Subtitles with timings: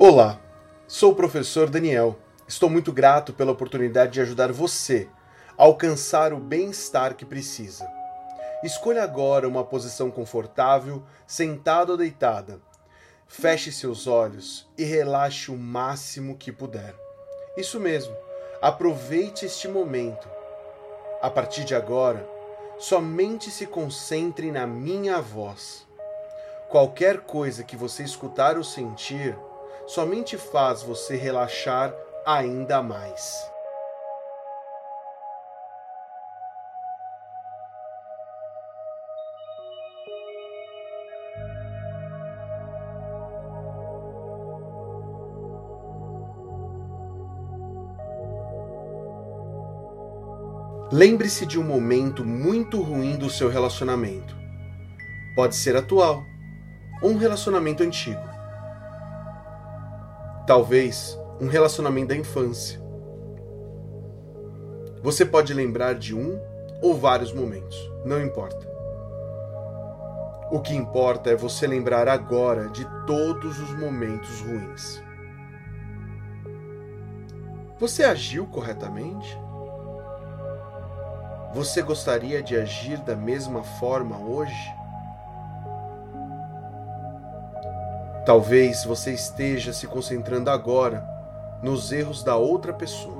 [0.00, 0.38] Olá,
[0.86, 2.16] sou o professor Daniel.
[2.46, 5.08] Estou muito grato pela oportunidade de ajudar você
[5.58, 7.84] a alcançar o bem-estar que precisa.
[8.62, 12.60] Escolha agora uma posição confortável, sentado ou deitada.
[13.26, 16.94] Feche seus olhos e relaxe o máximo que puder.
[17.56, 18.14] Isso mesmo,
[18.62, 20.28] aproveite este momento.
[21.20, 22.24] A partir de agora,
[22.78, 25.84] somente se concentre na minha voz.
[26.68, 29.36] Qualquer coisa que você escutar ou sentir,
[29.88, 31.94] somente faz você relaxar
[32.26, 33.50] ainda mais.
[50.92, 54.36] Lembre-se de um momento muito ruim do seu relacionamento.
[55.34, 56.22] Pode ser atual
[57.02, 58.27] ou um relacionamento antigo.
[60.48, 62.80] Talvez um relacionamento da infância.
[65.02, 66.40] Você pode lembrar de um
[66.80, 68.66] ou vários momentos, não importa.
[70.50, 75.02] O que importa é você lembrar agora de todos os momentos ruins.
[77.78, 79.38] Você agiu corretamente?
[81.52, 84.77] Você gostaria de agir da mesma forma hoje?
[88.28, 91.02] Talvez você esteja se concentrando agora
[91.62, 93.16] nos erros da outra pessoa.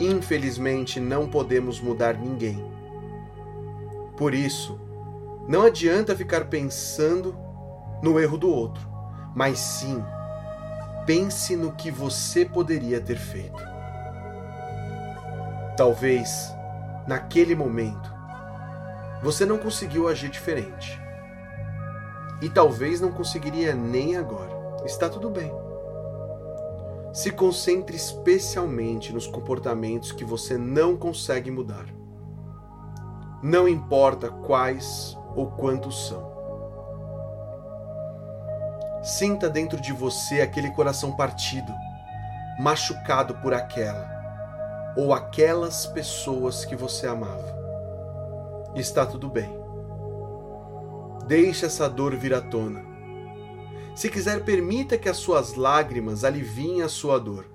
[0.00, 2.68] Infelizmente, não podemos mudar ninguém.
[4.16, 4.76] Por isso,
[5.46, 7.38] não adianta ficar pensando
[8.02, 8.84] no erro do outro,
[9.36, 10.04] mas sim
[11.06, 13.62] pense no que você poderia ter feito.
[15.76, 16.52] Talvez,
[17.06, 18.12] naquele momento,
[19.22, 21.05] você não conseguiu agir diferente
[22.40, 24.82] e talvez não conseguiria nem agora.
[24.84, 25.52] Está tudo bem.
[27.12, 31.86] Se concentre especialmente nos comportamentos que você não consegue mudar.
[33.42, 36.34] Não importa quais ou quantos são.
[39.02, 41.72] Sinta dentro de você aquele coração partido,
[42.58, 44.14] machucado por aquela
[44.96, 47.54] ou aquelas pessoas que você amava.
[48.74, 49.65] Está tudo bem.
[51.26, 52.84] Deixe essa dor vir à tona.
[53.96, 57.46] Se quiser, permita que as suas lágrimas aliviem a sua dor.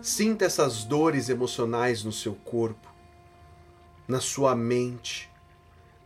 [0.00, 2.88] Sinta essas dores emocionais no seu corpo,
[4.06, 5.28] na sua mente,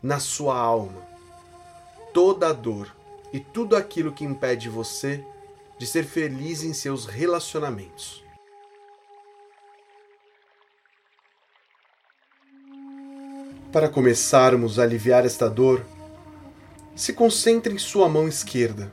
[0.02, 1.06] na sua alma.
[2.12, 2.92] Toda a dor
[3.32, 5.24] e tudo aquilo que impede você
[5.78, 8.24] de ser feliz em seus relacionamentos.
[13.72, 15.82] Para começarmos a aliviar esta dor,
[16.94, 18.92] se concentre em sua mão esquerda.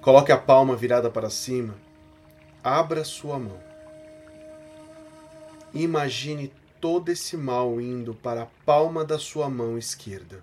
[0.00, 1.74] Coloque a palma virada para cima.
[2.64, 3.60] Abra sua mão.
[5.74, 6.50] Imagine
[6.80, 10.42] todo esse mal indo para a palma da sua mão esquerda.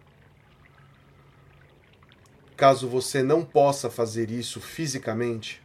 [2.56, 5.63] Caso você não possa fazer isso fisicamente,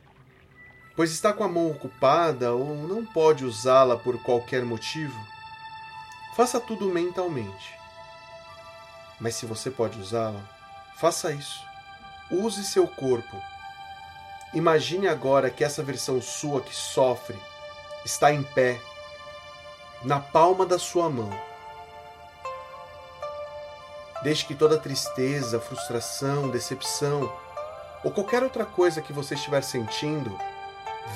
[0.97, 5.19] pois está com a mão ocupada ou não pode usá-la por qualquer motivo,
[6.35, 7.82] faça tudo mentalmente.
[9.23, 10.41] Mas se você pode usá-la,
[10.97, 11.65] faça isso.
[12.29, 13.41] Use seu corpo.
[14.53, 17.39] Imagine agora que essa versão sua que sofre
[18.05, 18.81] está em pé,
[20.03, 21.31] na palma da sua mão.
[24.25, 27.33] Deixe que toda tristeza, frustração, decepção
[28.03, 30.37] ou qualquer outra coisa que você estiver sentindo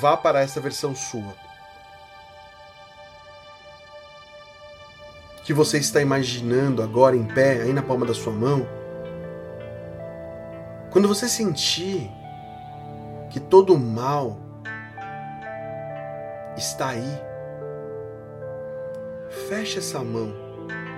[0.00, 1.35] vá para essa versão sua.
[5.46, 8.66] Que você está imaginando agora em pé, aí na palma da sua mão,
[10.90, 12.10] quando você sentir
[13.31, 14.37] que todo o mal
[16.56, 17.20] está aí,
[19.48, 20.34] feche essa mão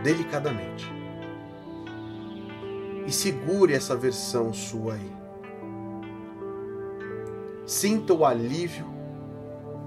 [0.03, 0.91] delicadamente
[3.07, 5.13] e segure essa versão sua aí.
[7.67, 8.87] Sinta o alívio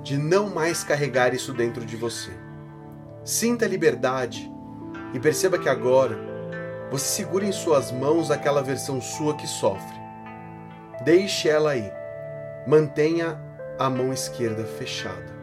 [0.03, 2.29] de não mais carregar isso dentro de você.
[3.23, 4.50] Sinta a liberdade
[5.13, 6.17] e perceba que agora
[6.91, 9.99] você segura em suas mãos aquela versão sua que sofre.
[11.03, 11.91] Deixe ela aí.
[12.67, 13.39] Mantenha
[13.79, 15.41] a mão esquerda fechada.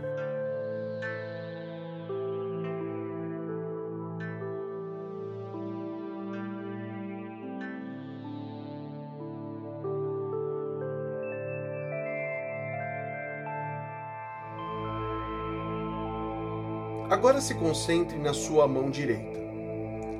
[17.10, 19.47] Agora se concentre na sua mão direita.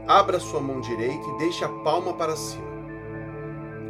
[0.09, 2.67] Abra sua mão direita e deixe a palma para cima.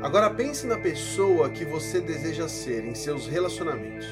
[0.03, 4.05] Agora pense na pessoa que você deseja ser em seus relacionamentos.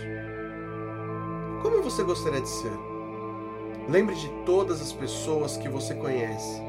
[1.62, 2.70] Como você gostaria de ser?
[3.88, 6.62] Lembre de todas as pessoas que você conhece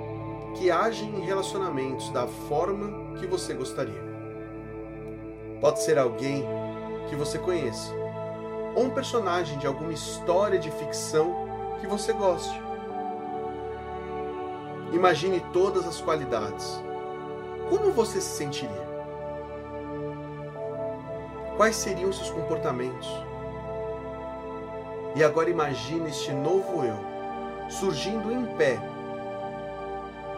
[0.56, 4.07] que agem em relacionamentos da forma que você gostaria.
[5.62, 6.44] Pode ser alguém
[7.10, 7.94] que você conheça,
[8.75, 11.31] ou um personagem de alguma história de ficção
[11.80, 12.67] que você goste.
[14.92, 16.81] Imagine todas as qualidades.
[17.69, 18.88] Como você se sentiria?
[21.57, 23.10] Quais seriam seus comportamentos?
[25.16, 26.95] E agora imagine este novo eu
[27.69, 28.80] surgindo em pé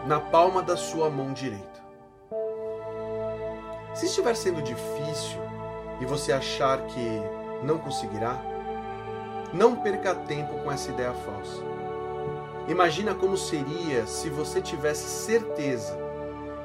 [0.06, 1.80] na palma da sua mão direita.
[3.94, 5.38] Se estiver sendo difícil
[6.00, 7.22] e você achar que
[7.62, 8.36] não conseguirá,
[9.52, 11.62] não perca tempo com essa ideia falsa.
[12.68, 15.98] Imagina como seria se você tivesse certeza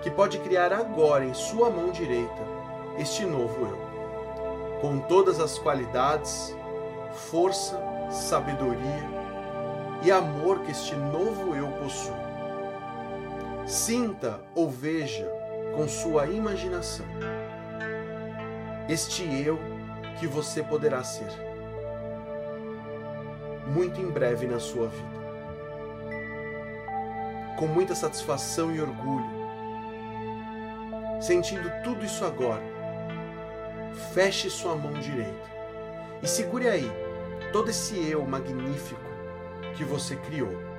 [0.01, 2.55] que pode criar agora em sua mão direita
[2.97, 3.85] este novo eu
[4.81, 6.55] com todas as qualidades,
[7.29, 7.81] força,
[8.11, 9.09] sabedoria
[10.03, 12.13] e amor que este novo eu possui.
[13.65, 15.27] Sinta ou veja
[15.75, 17.05] com sua imaginação
[18.87, 19.59] este eu
[20.19, 21.31] que você poderá ser
[23.65, 25.24] muito em breve na sua vida.
[27.57, 29.29] Com muita satisfação e orgulho,
[31.21, 32.75] sentindo tudo isso agora
[34.13, 35.49] feche sua mão direita
[36.21, 36.91] e segure aí
[37.51, 39.01] todo esse eu magnífico
[39.75, 40.74] que você criou.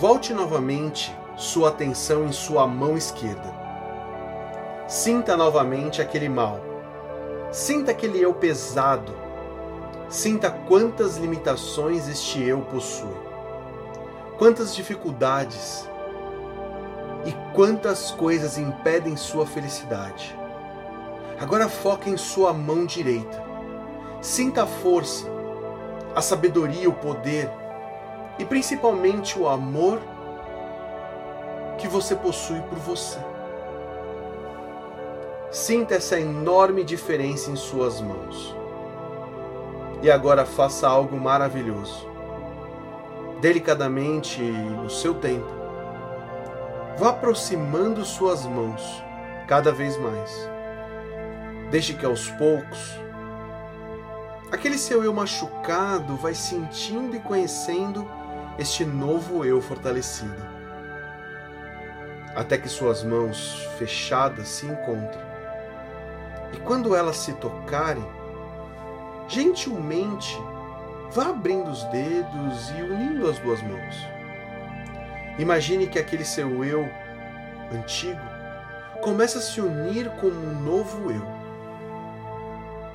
[0.00, 3.52] Volte novamente sua atenção em sua mão esquerda.
[4.86, 6.60] Sinta novamente aquele mal
[7.50, 9.12] Sinta aquele eu pesado.
[10.08, 13.16] Sinta quantas limitações este eu possui.
[14.38, 15.88] Quantas dificuldades
[17.24, 20.38] e quantas coisas impedem sua felicidade.
[21.40, 23.42] Agora foque em sua mão direita.
[24.20, 25.26] Sinta a força,
[26.14, 27.50] a sabedoria, o poder
[28.38, 30.00] e principalmente o amor
[31.78, 33.18] que você possui por você.
[35.50, 38.54] Sinta essa enorme diferença em suas mãos.
[40.02, 42.06] E agora faça algo maravilhoso.
[43.40, 45.48] Delicadamente no seu tempo,
[46.98, 49.02] vá aproximando suas mãos
[49.46, 50.48] cada vez mais.
[51.70, 52.98] Deixe que aos poucos,
[54.50, 58.06] aquele seu eu machucado vai sentindo e conhecendo
[58.58, 60.58] este novo eu fortalecido.
[62.34, 65.28] Até que suas mãos fechadas se encontrem
[66.52, 68.04] e quando elas se tocarem,
[69.28, 70.38] gentilmente
[71.10, 73.96] vá abrindo os dedos e unindo as duas mãos.
[75.38, 76.88] Imagine que aquele seu eu
[77.72, 78.20] antigo
[79.02, 81.26] começa a se unir com um novo eu.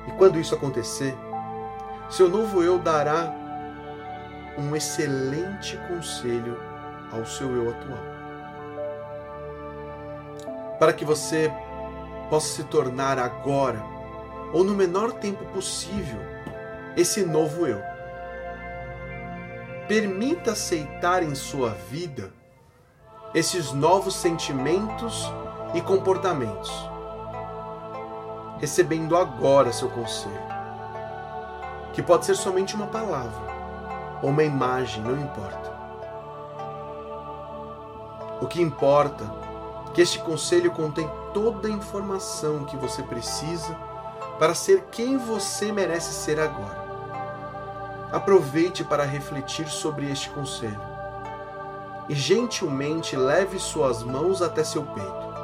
[0.08, 1.14] E quando isso acontecer,
[2.10, 3.32] seu novo eu dará
[4.58, 6.60] um excelente conselho
[7.12, 7.98] ao seu eu atual.
[10.78, 11.52] Para que você
[12.28, 13.82] possa se tornar agora,
[14.52, 16.18] ou no menor tempo possível,
[16.96, 17.80] esse novo eu.
[19.88, 22.32] Permita aceitar em sua vida
[23.34, 25.30] esses novos sentimentos
[25.74, 26.70] e comportamentos,
[28.60, 30.40] recebendo agora seu conselho,
[31.92, 33.53] que pode ser somente uma palavra
[34.22, 35.72] ou uma imagem, não importa.
[38.40, 39.24] O que importa
[39.88, 43.74] é que este conselho contém toda a informação que você precisa
[44.38, 46.84] para ser quem você merece ser agora.
[48.12, 50.80] Aproveite para refletir sobre este conselho
[52.08, 55.34] e gentilmente leve suas mãos até seu peito,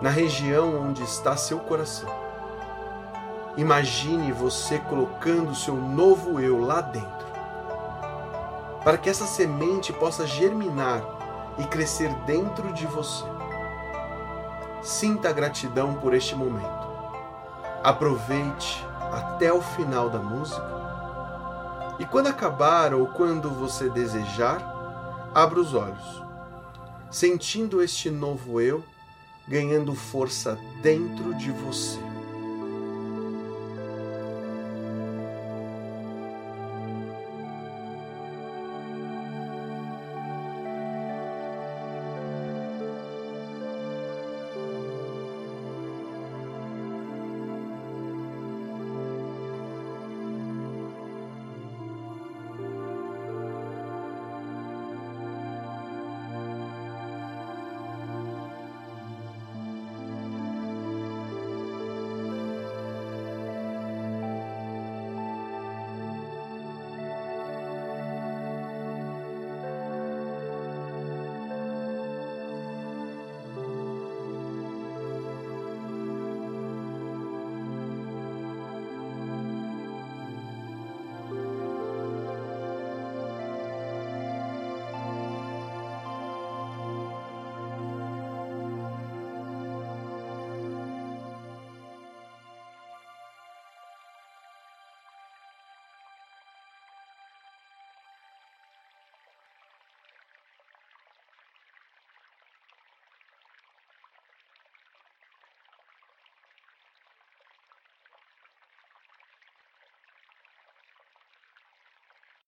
[0.00, 2.08] na região onde está seu coração.
[3.56, 7.26] Imagine você colocando seu novo eu lá dentro,
[8.84, 11.02] para que essa semente possa germinar
[11.58, 13.24] e crescer dentro de você.
[14.82, 16.88] Sinta gratidão por este momento.
[17.82, 20.80] Aproveite até o final da música.
[21.98, 24.62] E quando acabar ou quando você desejar,
[25.34, 26.22] abra os olhos,
[27.10, 28.82] sentindo este novo eu
[29.46, 32.09] ganhando força dentro de você.